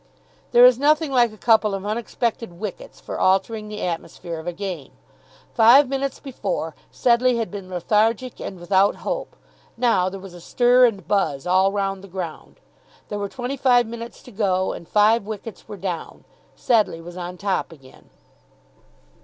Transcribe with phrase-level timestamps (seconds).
[0.51, 4.51] There is nothing like a couple of unexpected wickets for altering the atmosphere of a
[4.51, 4.93] game.
[5.53, 9.35] Five minutes before, Sedleigh had been lethargic and without hope.
[9.77, 12.59] Now there was a stir and buzz all round the ground.
[13.09, 16.23] There were twenty five minutes to go, and five wickets were down.
[16.55, 18.09] Sedleigh was on top again.